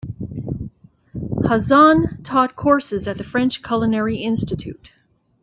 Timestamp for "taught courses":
2.23-3.07